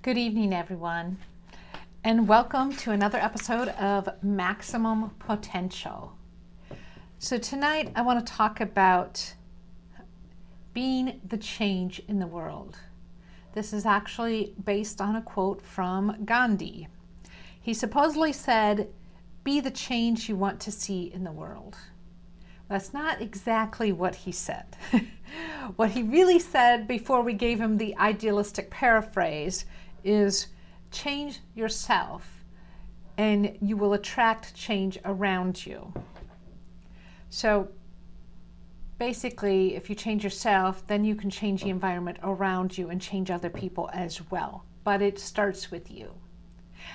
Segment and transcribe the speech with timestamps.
[0.00, 1.18] Good evening, everyone,
[2.04, 6.16] and welcome to another episode of Maximum Potential.
[7.18, 9.34] So, tonight I want to talk about
[10.72, 12.78] being the change in the world.
[13.54, 16.86] This is actually based on a quote from Gandhi.
[17.60, 18.88] He supposedly said,
[19.42, 21.76] Be the change you want to see in the world.
[22.68, 24.76] That's not exactly what he said.
[25.76, 29.64] what he really said before we gave him the idealistic paraphrase
[30.08, 30.48] is
[30.90, 32.44] change yourself
[33.18, 35.92] and you will attract change around you.
[37.30, 37.68] So
[38.98, 43.30] basically, if you change yourself, then you can change the environment around you and change
[43.30, 44.64] other people as well.
[44.84, 46.14] But it starts with you.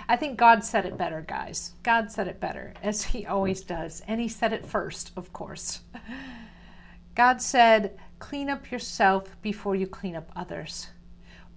[0.08, 1.74] I think God said it better, guys.
[1.84, 4.02] God said it better, as He always does.
[4.08, 5.82] And He said it first, of course.
[7.16, 10.88] God said, Clean up yourself before you clean up others.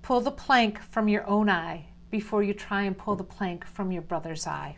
[0.06, 3.90] Pull the plank from your own eye before you try and pull the plank from
[3.90, 4.76] your brother's eye.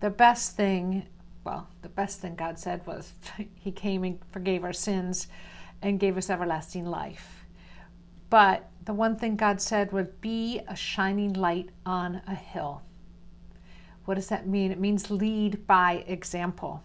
[0.00, 1.06] The best thing,
[1.44, 3.12] well, the best thing God said was
[3.56, 5.28] He came and forgave our sins
[5.82, 7.44] and gave us everlasting life.
[8.30, 12.80] But the one thing God said would be a shining light on a hill.
[14.06, 14.72] What does that mean?
[14.72, 16.82] It means lead by example.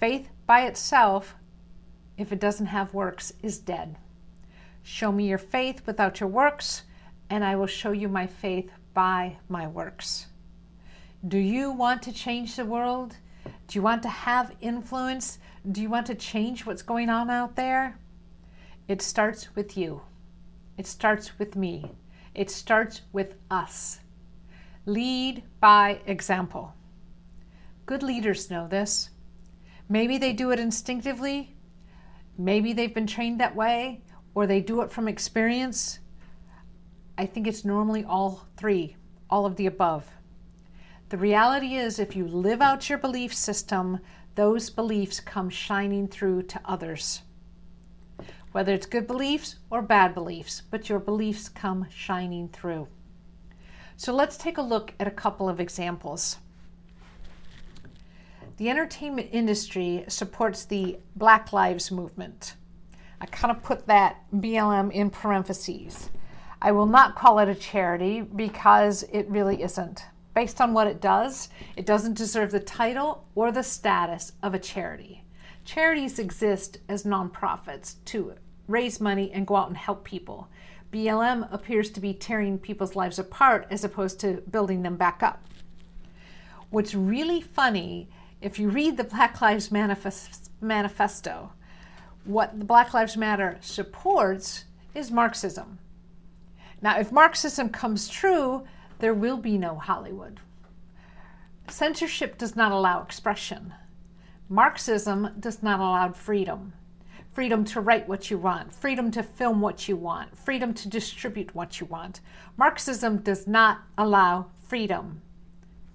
[0.00, 1.36] Faith by itself,
[2.18, 3.94] if it doesn't have works, is dead.
[4.86, 6.82] Show me your faith without your works,
[7.30, 10.26] and I will show you my faith by my works.
[11.26, 13.16] Do you want to change the world?
[13.66, 15.38] Do you want to have influence?
[15.72, 17.98] Do you want to change what's going on out there?
[18.86, 20.02] It starts with you.
[20.76, 21.90] It starts with me.
[22.34, 24.00] It starts with us.
[24.84, 26.74] Lead by example.
[27.86, 29.08] Good leaders know this.
[29.88, 31.56] Maybe they do it instinctively.
[32.36, 34.02] Maybe they've been trained that way,
[34.34, 36.00] or they do it from experience,
[37.16, 38.96] I think it's normally all three,
[39.30, 40.06] all of the above.
[41.10, 44.00] The reality is, if you live out your belief system,
[44.34, 47.22] those beliefs come shining through to others.
[48.50, 52.88] Whether it's good beliefs or bad beliefs, but your beliefs come shining through.
[53.96, 56.38] So let's take a look at a couple of examples.
[58.56, 62.54] The entertainment industry supports the Black Lives Movement.
[63.20, 66.10] I kind of put that BLM in parentheses.
[66.60, 70.04] I will not call it a charity because it really isn't.
[70.34, 74.58] Based on what it does, it doesn't deserve the title or the status of a
[74.58, 75.24] charity.
[75.64, 78.34] Charities exist as nonprofits to
[78.66, 80.48] raise money and go out and help people.
[80.92, 85.44] BLM appears to be tearing people's lives apart as opposed to building them back up.
[86.70, 88.08] What's really funny,
[88.40, 91.52] if you read the Black Lives Manifesto,
[92.24, 94.64] what the Black Lives Matter supports
[94.94, 95.78] is Marxism.
[96.80, 98.64] Now, if Marxism comes true,
[98.98, 100.40] there will be no Hollywood.
[101.68, 103.74] Censorship does not allow expression.
[104.48, 106.74] Marxism does not allow freedom
[107.34, 111.52] freedom to write what you want, freedom to film what you want, freedom to distribute
[111.54, 112.20] what you want.
[112.56, 115.20] Marxism does not allow freedom.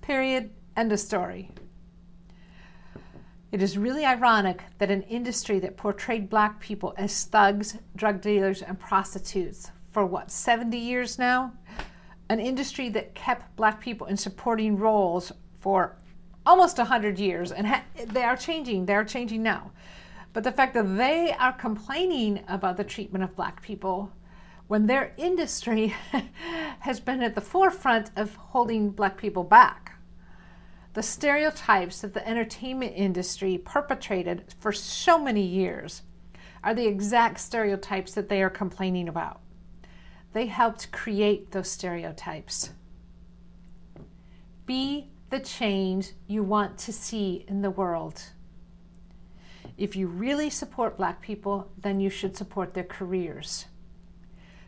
[0.02, 0.52] Period.
[0.76, 1.50] End of story.
[3.52, 8.62] It is really ironic that an industry that portrayed black people as thugs, drug dealers,
[8.62, 11.54] and prostitutes for what, 70 years now?
[12.30, 15.98] An industry that kept black people in supporting roles for
[16.46, 19.72] almost 100 years, and ha- they are changing, they are changing now.
[20.32, 24.12] But the fact that they are complaining about the treatment of black people
[24.68, 25.96] when their industry
[26.82, 29.99] has been at the forefront of holding black people back
[30.94, 36.02] the stereotypes that the entertainment industry perpetrated for so many years
[36.64, 39.40] are the exact stereotypes that they are complaining about.
[40.34, 42.72] They helped create those stereotypes.
[44.66, 48.22] Be the change you want to see in the world.
[49.78, 53.66] If you really support black people, then you should support their careers.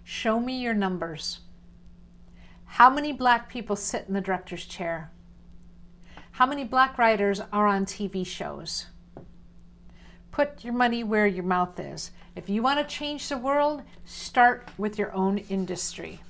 [0.04, 1.40] Show me your numbers.
[2.66, 5.12] How many black people sit in the director's chair?
[6.32, 8.88] How many black writers are on TV shows?
[10.32, 12.12] Put your money where your mouth is.
[12.36, 16.22] If you want to change the world, start with your own industry.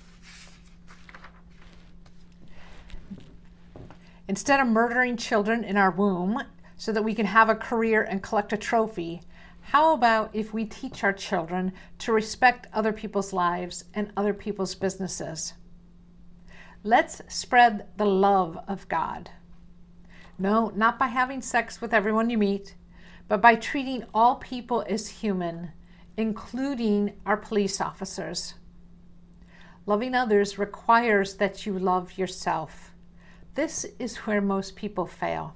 [4.28, 6.42] Instead of murdering children in our womb
[6.78, 9.22] so that we can have a career and collect a trophy,
[9.62, 14.74] how about if we teach our children to respect other people's lives and other people's
[14.74, 15.54] businesses?
[16.84, 19.30] Let's spread the love of God.
[20.38, 22.76] No, not by having sex with everyone you meet,
[23.28, 25.72] but by treating all people as human,
[26.18, 28.56] including our police officers.
[29.86, 32.92] Loving others requires that you love yourself.
[33.56, 35.56] This is where most people fail.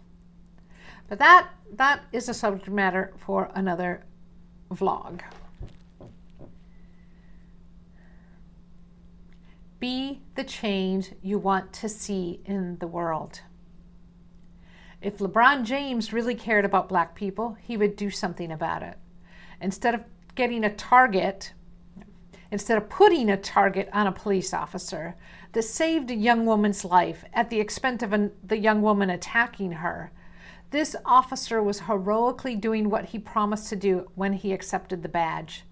[1.07, 4.03] But that that is a subject matter for another
[4.71, 5.21] vlog.
[9.79, 13.41] Be the change you want to see in the world.
[15.05, 18.97] If LeBron James really cared about black people, he would do something about it.
[19.61, 20.03] Instead of
[20.33, 21.53] getting a target,
[22.49, 25.15] instead of putting a target on a police officer
[25.51, 29.73] that saved a young woman's life at the expense of an, the young woman attacking
[29.73, 30.11] her,
[30.71, 35.65] this officer was heroically doing what he promised to do when he accepted the badge.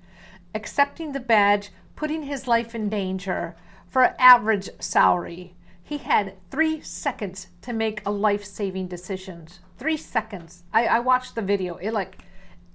[0.54, 3.56] Accepting the badge, putting his life in danger
[3.88, 9.48] for average salary he had three seconds to make a life-saving decision.
[9.78, 10.64] Three seconds.
[10.74, 11.76] I, I watched the video.
[11.76, 12.20] It like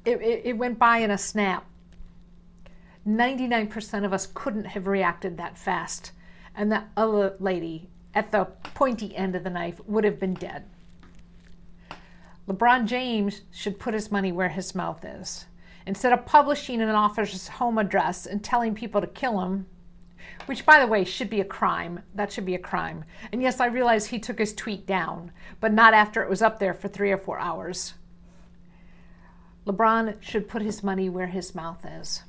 [0.04, 1.64] it, it, it went by in a snap.
[3.06, 6.12] 99% of us couldn't have reacted that fast.
[6.54, 8.44] And that other lady at the
[8.74, 10.64] pointy end of the knife would have been dead.
[12.46, 15.46] LeBron James should put his money where his mouth is.
[15.86, 19.66] Instead of publishing an officer's home address and telling people to kill him,
[20.46, 22.02] which, by the way, should be a crime.
[22.14, 23.04] That should be a crime.
[23.32, 26.58] And yes, I realize he took his tweet down, but not after it was up
[26.58, 27.94] there for three or four hours.
[29.66, 32.22] LeBron should put his money where his mouth is.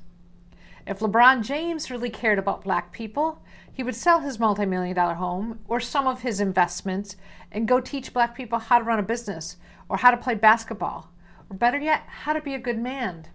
[0.86, 3.42] If LeBron James really cared about black people,
[3.72, 7.16] he would sell his multi million dollar home or some of his investments
[7.52, 9.56] and go teach black people how to run a business
[9.88, 11.12] or how to play basketball,
[11.50, 13.28] or better yet, how to be a good man.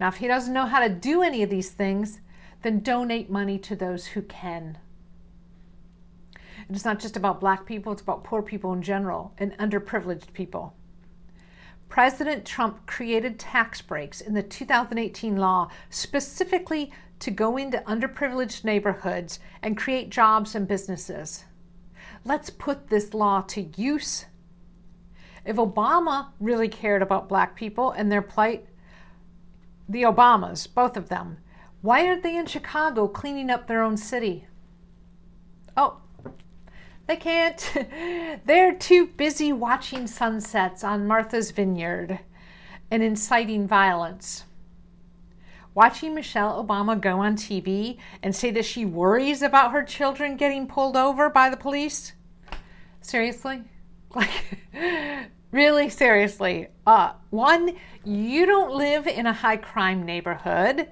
[0.00, 2.20] Now, if he doesn't know how to do any of these things,
[2.62, 4.78] then donate money to those who can.
[6.66, 10.32] And it's not just about black people, it's about poor people in general and underprivileged
[10.32, 10.74] people.
[11.88, 19.40] President Trump created tax breaks in the 2018 law specifically to go into underprivileged neighborhoods
[19.62, 21.44] and create jobs and businesses.
[22.24, 24.26] Let's put this law to use.
[25.44, 28.66] If Obama really cared about black people and their plight,
[29.88, 31.38] the Obamas, both of them,
[31.80, 34.46] why aren't they in Chicago cleaning up their own city?
[35.76, 35.98] Oh,
[37.06, 37.86] they can't.
[38.44, 42.20] They're too busy watching sunsets on Martha's Vineyard
[42.90, 44.44] and inciting violence.
[45.74, 50.66] Watching Michelle Obama go on TV and say that she worries about her children getting
[50.66, 52.12] pulled over by the police?
[53.00, 53.62] Seriously?
[54.14, 54.30] Like,
[55.52, 56.68] really seriously.
[56.86, 60.88] Uh, one, you don't live in a high crime neighborhood.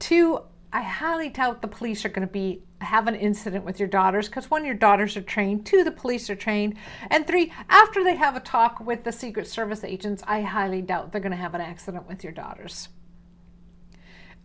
[0.00, 0.40] Two,
[0.72, 4.26] I highly doubt the police are going to be have an incident with your daughters
[4.26, 5.66] because one, your daughters are trained.
[5.66, 6.76] Two, the police are trained.
[7.10, 11.12] And three, after they have a talk with the Secret Service agents, I highly doubt
[11.12, 12.88] they're going to have an accident with your daughters.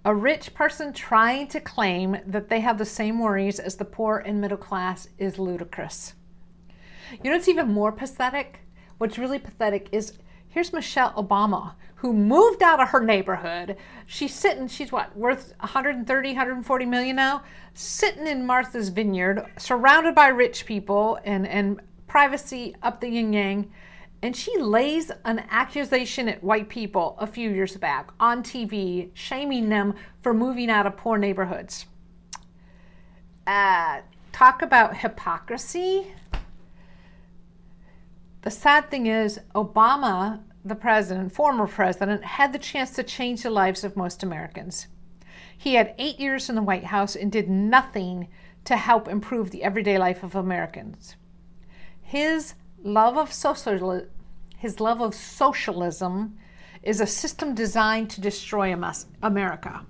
[0.03, 4.17] A rich person trying to claim that they have the same worries as the poor
[4.17, 6.13] and middle class is ludicrous.
[7.11, 8.59] You know what's even more pathetic?
[8.97, 10.13] What's really pathetic is
[10.55, 13.75] here's Michelle Obama, who moved out of her neighborhood.
[14.05, 17.43] She's sitting, she's what, worth 130, 140 million now?
[17.73, 23.69] Sitting in Martha's Vineyard, surrounded by rich people and, and privacy up the yin yang.
[24.21, 29.67] And she lays an accusation at white people a few years back on TV, shaming
[29.67, 31.85] them for moving out of poor neighborhoods.
[33.45, 33.99] Uh,
[34.31, 36.13] talk about hypocrisy.
[38.45, 43.49] The sad thing is, Obama, the president, former president, had the chance to change the
[43.49, 44.85] lives of most Americans.
[45.57, 48.27] He had eight years in the White House and did nothing
[48.65, 51.15] to help improve the everyday life of Americans.
[52.03, 54.05] His love of social,
[54.55, 56.37] his love of socialism
[56.83, 58.71] is a system designed to destroy
[59.23, 59.87] America.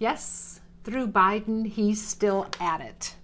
[0.00, 3.14] Yes, through Biden, he's still at it.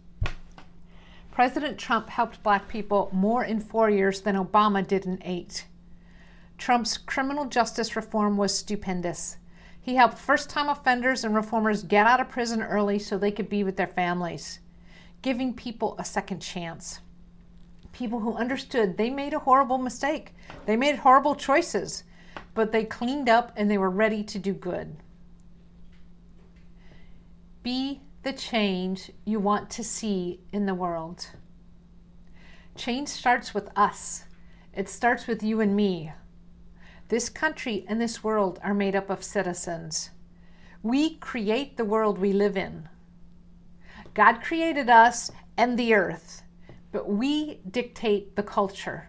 [1.37, 5.67] President Trump helped black people more in four years than Obama did in eight.
[6.57, 9.37] Trump's criminal justice reform was stupendous.
[9.79, 13.51] He helped first time offenders and reformers get out of prison early so they could
[13.51, 14.61] be with their families,
[15.21, 17.01] giving people a second chance.
[17.93, 22.05] People who understood they made a horrible mistake, they made horrible choices,
[22.55, 24.97] but they cleaned up and they were ready to do good.
[27.63, 31.29] Be the change you want to see in the world.
[32.75, 34.25] Change starts with us,
[34.75, 36.13] it starts with you and me.
[37.07, 40.11] This country and this world are made up of citizens.
[40.83, 42.89] We create the world we live in.
[44.13, 46.43] God created us and the earth,
[46.91, 49.09] but we dictate the culture.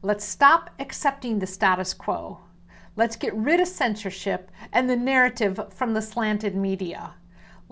[0.00, 2.40] Let's stop accepting the status quo.
[2.96, 7.12] Let's get rid of censorship and the narrative from the slanted media.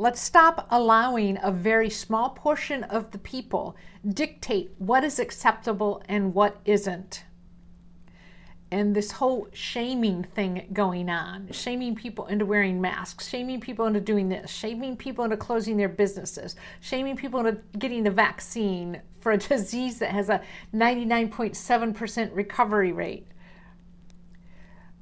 [0.01, 3.75] Let's stop allowing a very small portion of the people
[4.09, 7.25] dictate what is acceptable and what isn't.
[8.71, 14.01] And this whole shaming thing going on, shaming people into wearing masks, shaming people into
[14.01, 19.33] doing this, shaming people into closing their businesses, shaming people into getting the vaccine for
[19.33, 20.41] a disease that has a
[20.73, 23.27] 99.7% recovery rate.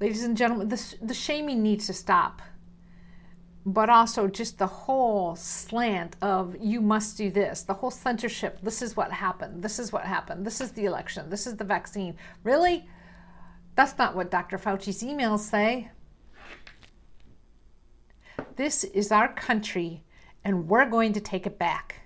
[0.00, 2.40] Ladies and gentlemen, this, the shaming needs to stop
[3.66, 8.60] but also just the whole slant of you must do this, the whole censorship.
[8.62, 9.60] This is what happened.
[9.60, 10.46] This is what happened.
[10.46, 11.28] This is the election.
[11.28, 12.14] This is the vaccine.
[12.44, 12.88] Really?
[13.74, 14.56] That's not what Dr.
[14.56, 15.90] Fauci's emails say.
[18.54, 20.04] This is our country,
[20.44, 22.02] and we're going to take it back.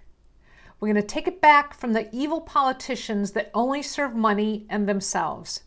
[0.81, 4.88] We're going to take it back from the evil politicians that only serve money and
[4.88, 5.64] themselves.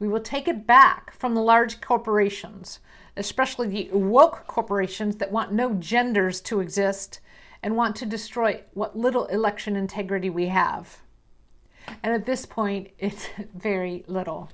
[0.00, 2.80] We will take it back from the large corporations
[3.16, 7.20] especially the woke corporations that want no genders to exist
[7.62, 10.98] and want to destroy what little election integrity we have.
[12.02, 14.50] And at this point, it's very little.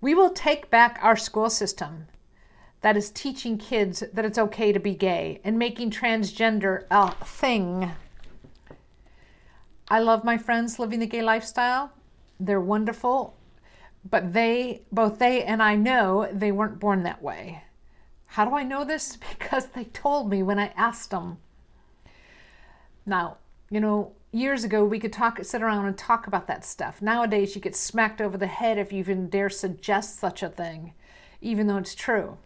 [0.00, 2.06] We will take back our school system
[2.80, 7.92] that is teaching kids that it's okay to be gay and making transgender a thing.
[9.88, 11.92] I love my friends living the gay lifestyle.
[12.38, 13.34] They're wonderful
[14.08, 17.64] but they both they and I know they weren't born that way.
[18.26, 19.18] How do I know this?
[19.38, 21.38] Because they told me when I asked them.
[23.04, 23.38] Now,
[23.70, 27.02] you know, years ago we could talk sit around and talk about that stuff.
[27.02, 30.92] Nowadays you get smacked over the head if you even dare suggest such a thing,
[31.40, 32.38] even though it's true.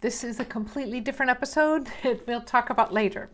[0.00, 3.30] This is a completely different episode that we'll talk about later.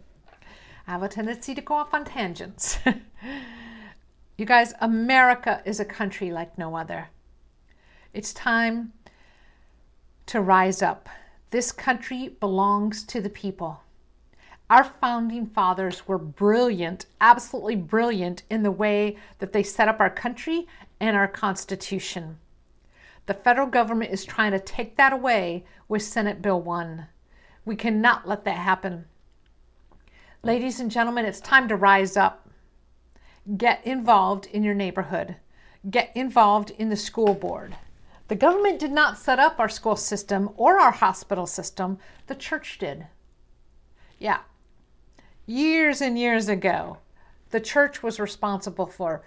[0.87, 2.78] I have a tendency to go off on tangents.
[4.37, 7.09] You guys, America is a country like no other.
[8.12, 8.93] It's time
[10.26, 11.09] to rise up.
[11.50, 13.83] This country belongs to the people.
[14.69, 20.11] Our founding fathers were brilliant, absolutely brilliant in the way that they set up our
[20.11, 20.67] country
[20.99, 22.38] and our Constitution.
[23.26, 27.07] The federal government is trying to take that away with Senate Bill 1.
[27.64, 29.05] We cannot let that happen.
[30.43, 32.44] Ladies and gentlemen, it's time to rise up.
[33.59, 35.37] Get involved in your neighborhood.
[35.91, 37.77] Get involved in the school board.
[38.29, 42.79] The government did not set up our school system or our hospital system, the church
[42.79, 43.07] did.
[44.19, 44.41] Yeah.
[45.45, 46.99] Years and years ago,
[47.51, 49.23] the church was responsible for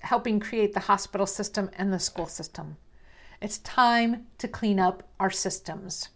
[0.00, 2.76] helping create the hospital system and the school system.
[3.40, 6.08] It's time to clean up our systems.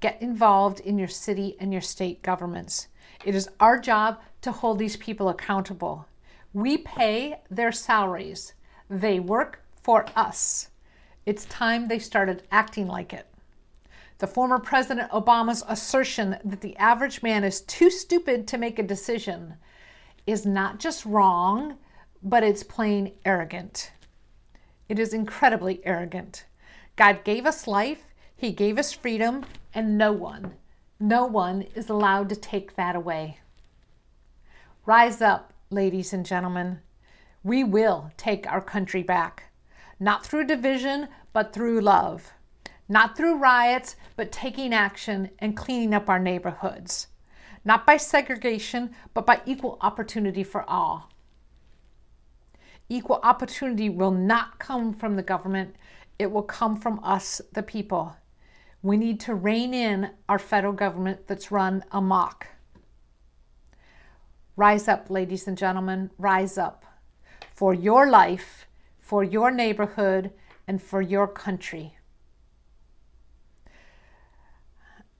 [0.00, 2.88] Get involved in your city and your state governments.
[3.24, 6.06] It is our job to hold these people accountable.
[6.52, 8.54] We pay their salaries,
[8.88, 10.68] they work for us.
[11.24, 13.26] It's time they started acting like it.
[14.18, 18.82] The former President Obama's assertion that the average man is too stupid to make a
[18.82, 19.56] decision
[20.26, 21.76] is not just wrong,
[22.22, 23.92] but it's plain arrogant.
[24.88, 26.44] It is incredibly arrogant.
[26.96, 28.04] God gave us life,
[28.34, 29.44] He gave us freedom,
[29.74, 30.54] and no one,
[30.98, 33.40] no one is allowed to take that away.
[34.86, 36.80] Rise up, ladies and gentlemen.
[37.42, 39.52] We will take our country back,
[40.00, 42.32] not through division, but through love.
[42.88, 47.08] Not through riots, but taking action and cleaning up our neighborhoods.
[47.64, 51.10] Not by segregation, but by equal opportunity for all.
[52.88, 55.74] Equal opportunity will not come from the government,
[56.18, 58.16] it will come from us, the people.
[58.86, 62.46] We need to rein in our federal government that's run amok.
[64.54, 66.84] Rise up, ladies and gentlemen, rise up
[67.52, 68.68] for your life,
[69.00, 70.30] for your neighborhood,
[70.68, 71.98] and for your country.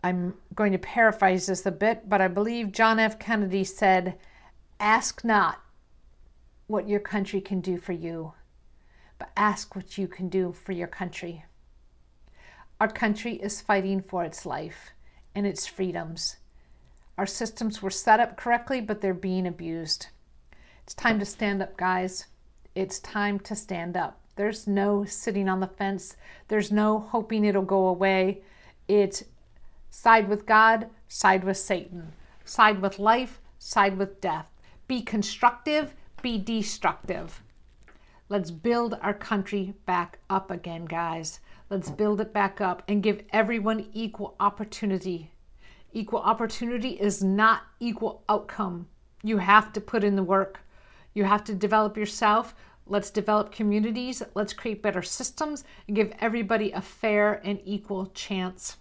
[0.01, 3.19] I'm going to paraphrase this a bit, but I believe John F.
[3.19, 4.17] Kennedy said,
[4.79, 5.61] Ask not
[6.69, 8.35] what your country can do for you,
[9.19, 11.47] but ask what you can do for your country.
[12.81, 14.91] Our country is fighting for its life
[15.35, 16.37] and its freedoms
[17.19, 20.09] our systems were set up correctly, but they're being abused.
[20.83, 22.27] It's time to stand up, guys.
[22.75, 24.21] It's time to stand up.
[24.37, 26.17] There's no sitting on the fence,
[26.49, 28.43] there's no hoping it'll go away.
[28.87, 29.25] It's
[29.89, 32.13] side with God, side with Satan,
[32.45, 34.51] side with life, side with death.
[34.87, 37.43] Be constructive, be destructive.
[38.29, 41.41] Let's build our country back up again, guys.
[41.69, 45.31] Let's build it back up and give everyone equal opportunity
[45.97, 48.87] Equal opportunity is not equal outcome.
[49.23, 50.61] You have to put in the work.
[51.15, 52.55] You have to develop yourself.
[52.87, 54.23] Let's develop communities.
[54.35, 58.77] Let's create better systems and give everybody a fair and equal chance.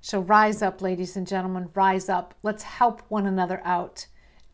[0.00, 2.32] So rise up, ladies and gentlemen, rise up.
[2.42, 4.06] Let's help one another out.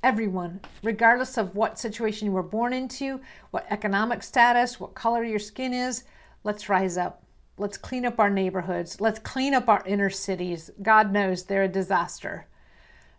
[0.03, 3.21] Everyone, regardless of what situation you were born into,
[3.53, 6.03] what economic status, what color your skin is,
[6.45, 7.23] let's rise up.
[7.57, 9.01] Let's clean up our neighborhoods.
[9.01, 10.71] Let's clean up our inner cities.
[10.81, 12.47] God knows they're a disaster.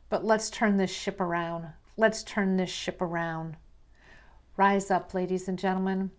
[0.10, 1.68] But let's turn this ship around.
[1.98, 3.58] Let's turn this ship around.
[4.56, 6.12] Rise up, ladies and gentlemen,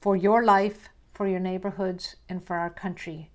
[0.00, 3.30] for your life, for your neighborhoods, and for our country,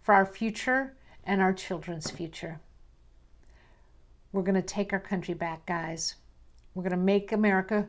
[0.00, 2.60] for our future and our children's future.
[4.32, 6.16] We're going to take our country back, guys.
[6.74, 7.88] We're going to make America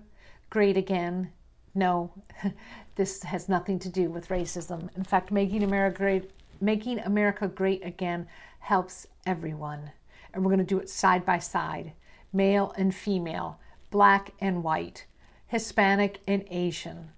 [0.49, 1.31] great again.
[1.75, 2.11] No,
[2.95, 4.89] this has nothing to do with racism.
[4.95, 8.27] In fact, making America great, making America great again
[8.59, 9.91] helps everyone.
[10.33, 11.93] And we're going to do it side by side,
[12.33, 13.59] male and female,
[13.89, 15.05] black and white,
[15.47, 17.09] Hispanic and Asian,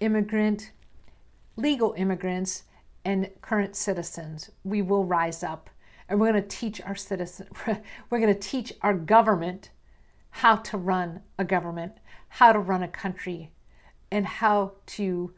[0.00, 0.72] immigrant,
[1.56, 2.64] legal immigrants,
[3.04, 4.50] and current citizens.
[4.64, 5.70] We will rise up
[6.10, 7.48] and we're going to teach our citizens,
[8.10, 9.70] we're going to teach our government
[10.30, 11.92] how to run a government,
[12.28, 13.52] how to run a country,
[14.10, 15.32] and how to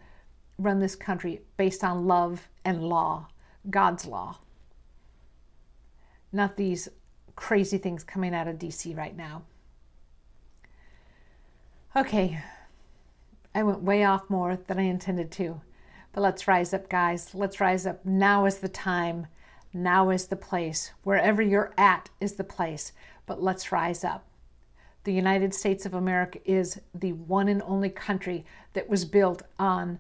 [0.59, 3.29] run this country based on love and law,
[3.69, 4.39] God's law.
[6.33, 6.89] Not these
[7.37, 9.43] crazy things coming out of DC right now.
[11.95, 12.43] Okay,
[13.55, 15.61] I went way off more than I intended to.
[16.13, 17.35] But let's rise up, guys.
[17.35, 18.05] Let's rise up.
[18.05, 19.27] Now is the time.
[19.73, 20.93] Now is the place.
[21.03, 22.93] Wherever you're at is the place.
[23.27, 24.27] But let's rise up.
[25.05, 28.45] The United States of America is the one and only country
[28.75, 29.99] that was built on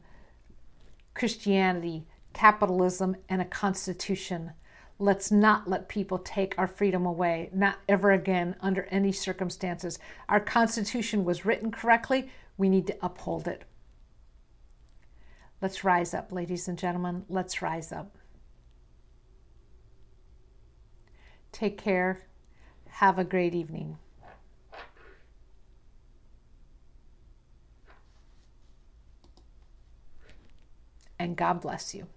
[1.14, 4.52] Christianity, capitalism, and a constitution.
[4.98, 9.98] Let's not let people take our freedom away, not ever again under any circumstances.
[10.28, 12.30] Our Constitution was written correctly.
[12.56, 13.64] We need to uphold it.
[15.60, 17.24] Let's rise up, ladies and gentlemen.
[17.28, 18.16] Let's rise up.
[21.50, 22.20] Take care.
[22.88, 23.98] Have a great evening.
[31.22, 32.08] And God bless you.